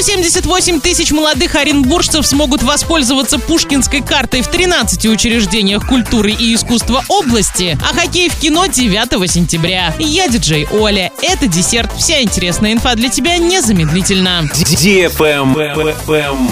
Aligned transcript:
178 0.00 0.80
тысяч 0.80 1.12
молодых 1.12 1.56
оренбуржцев 1.56 2.26
смогут 2.26 2.62
воспользоваться 2.62 3.38
пушкинской 3.38 4.00
картой 4.00 4.40
в 4.40 4.48
13 4.48 5.04
учреждениях 5.04 5.86
культуры 5.86 6.30
и 6.32 6.54
искусства 6.54 7.04
области, 7.08 7.78
а 7.82 7.92
хоккей 7.92 8.30
в 8.30 8.36
кино 8.36 8.64
9 8.64 9.30
сентября. 9.30 9.94
Я 9.98 10.28
диджей 10.28 10.66
Оля. 10.70 11.12
Это 11.20 11.48
десерт. 11.48 11.90
Вся 11.98 12.22
интересная 12.22 12.72
инфа 12.72 12.94
для 12.94 13.10
тебя 13.10 13.36
незамедлительно. 13.36 14.48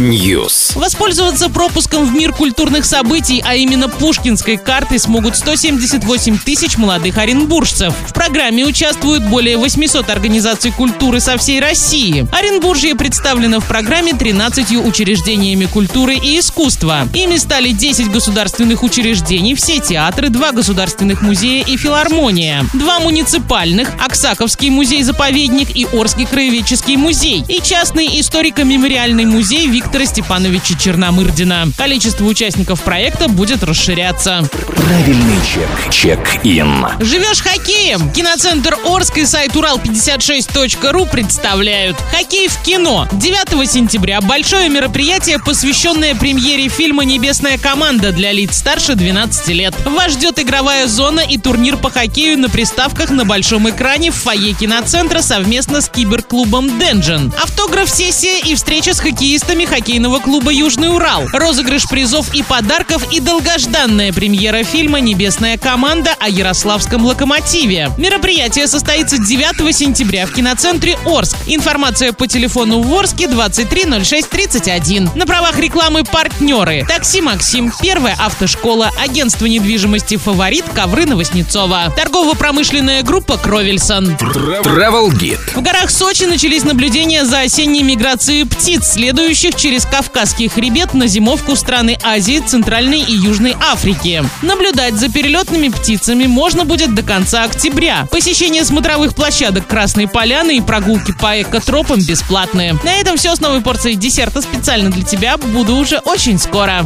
News. 0.00 0.76
Воспользоваться 0.76 1.48
пропуском 1.48 2.04
в 2.04 2.12
мир 2.12 2.32
культурных 2.32 2.84
событий, 2.84 3.44
а 3.46 3.54
именно 3.54 3.88
пушкинской 3.88 4.56
картой, 4.56 4.98
смогут 4.98 5.36
178 5.36 6.38
тысяч 6.38 6.78
молодых 6.78 7.16
оренбуржцев. 7.16 7.94
В 8.08 8.12
программе 8.12 8.64
участвуют 8.64 9.22
более 9.22 9.56
800 9.56 10.10
организаций 10.10 10.72
культуры 10.72 11.20
со 11.20 11.38
всей 11.38 11.60
России. 11.60 12.26
Оренбуржье 12.32 12.96
представлено 13.36 13.60
в 13.60 13.68
программе 13.68 14.14
13 14.14 14.76
учреждениями 14.76 15.66
культуры 15.66 16.14
и 16.14 16.38
искусства. 16.38 17.06
Ими 17.12 17.36
стали 17.36 17.72
10 17.72 18.10
государственных 18.10 18.82
учреждений, 18.82 19.54
все 19.54 19.78
театры, 19.78 20.30
два 20.30 20.52
государственных 20.52 21.20
музея 21.20 21.62
и 21.62 21.76
филармония, 21.76 22.64
два 22.72 22.98
муниципальных, 22.98 23.90
Оксаковский 24.02 24.70
музей-заповедник 24.70 25.76
и 25.76 25.84
Орский 25.92 26.24
краеведческий 26.24 26.96
музей, 26.96 27.44
и 27.46 27.60
частный 27.60 28.18
историко-мемориальный 28.20 29.26
музей 29.26 29.66
Виктора 29.66 30.06
Степановича 30.06 30.78
Черномырдина. 30.78 31.68
Количество 31.76 32.24
участников 32.24 32.80
проекта 32.80 33.28
будет 33.28 33.62
расширяться. 33.62 34.48
Правильный 34.76 35.36
чек. 35.44 35.92
Чек-ин. 35.92 36.86
Живешь 37.00 37.42
хоккеем? 37.42 38.10
Киноцентр 38.12 38.78
Орск 38.86 39.18
и 39.18 39.26
сайт 39.26 39.52
Урал56.ру 39.52 41.04
представляют 41.04 41.98
«Хоккей 42.16 42.48
в 42.48 42.56
кино». 42.62 43.06
9 43.26 43.68
сентября 43.68 44.20
большое 44.20 44.68
мероприятие, 44.68 45.40
посвященное 45.40 46.14
премьере 46.14 46.68
фильма 46.68 47.04
«Небесная 47.04 47.58
команда» 47.58 48.12
для 48.12 48.30
лиц 48.30 48.56
старше 48.56 48.94
12 48.94 49.48
лет. 49.48 49.74
Вас 49.84 50.12
ждет 50.12 50.38
игровая 50.38 50.86
зона 50.86 51.22
и 51.28 51.36
турнир 51.36 51.76
по 51.76 51.90
хоккею 51.90 52.38
на 52.38 52.48
приставках 52.48 53.10
на 53.10 53.24
большом 53.24 53.68
экране 53.68 54.12
в 54.12 54.14
фойе 54.14 54.52
киноцентра 54.52 55.22
совместно 55.22 55.80
с 55.80 55.88
киберклубом 55.88 56.78
Денджин. 56.78 57.32
Автограф-сессия 57.66 58.38
и 58.38 58.54
встреча 58.54 58.94
с 58.94 59.00
хоккеистами 59.00 59.64
хоккейного 59.64 60.20
клуба 60.20 60.52
«Южный 60.52 60.88
Урал». 60.88 61.24
Розыгрыш 61.32 61.88
призов 61.88 62.32
и 62.32 62.44
подарков 62.44 63.12
и 63.12 63.18
долгожданная 63.18 64.12
премьера 64.12 64.62
фильма 64.62 65.00
«Небесная 65.00 65.58
команда» 65.58 66.14
о 66.20 66.28
Ярославском 66.28 67.04
локомотиве. 67.04 67.90
Мероприятие 67.98 68.68
состоится 68.68 69.18
9 69.18 69.74
сентября 69.74 70.26
в 70.26 70.32
киноцентре 70.32 70.96
Орск. 71.04 71.36
Информация 71.48 72.12
по 72.12 72.28
телефону 72.28 72.82
в 72.82 72.94
Орске 72.94 73.26
230631. 73.26 75.10
На 75.16 75.26
правах 75.26 75.58
рекламы 75.58 76.04
партнеры. 76.04 76.86
Такси 76.86 77.20
Максим, 77.20 77.72
первая 77.82 78.14
автошкола, 78.16 78.92
агентство 78.96 79.46
недвижимости 79.46 80.16
«Фаворит», 80.18 80.66
ковры 80.72 81.04
Новоснецова. 81.04 81.92
Торгово-промышленная 81.96 83.02
группа 83.02 83.36
«Кровельсон». 83.36 84.10
Travel 84.10 85.08
Guide. 85.08 85.40
В 85.56 85.62
горах 85.62 85.90
Сочи 85.90 86.26
начались 86.26 86.62
наблюдения 86.62 87.24
за 87.24 87.48
осенней 87.56 87.82
миграцией 87.82 88.44
птиц, 88.44 88.86
следующих 88.92 89.54
через 89.54 89.86
Кавказский 89.86 90.46
хребет 90.46 90.92
на 90.92 91.06
зимовку 91.06 91.56
страны 91.56 91.96
Азии, 92.04 92.38
Центральной 92.46 93.00
и 93.00 93.12
Южной 93.12 93.56
Африки. 93.58 94.22
Наблюдать 94.42 94.96
за 94.96 95.10
перелетными 95.10 95.68
птицами 95.68 96.26
можно 96.26 96.66
будет 96.66 96.94
до 96.94 97.02
конца 97.02 97.44
октября. 97.44 98.06
Посещение 98.10 98.62
смотровых 98.62 99.14
площадок 99.14 99.66
Красной 99.66 100.06
Поляны 100.06 100.58
и 100.58 100.60
прогулки 100.60 101.14
по 101.18 101.40
экотропам 101.40 101.98
бесплатные. 101.98 102.74
На 102.84 102.92
этом 102.96 103.16
все 103.16 103.34
с 103.34 103.40
новой 103.40 103.62
порцией 103.62 103.96
десерта 103.96 104.42
специально 104.42 104.90
для 104.90 105.04
тебя. 105.04 105.38
Буду 105.38 105.76
уже 105.76 105.96
очень 106.00 106.38
скоро. 106.38 106.84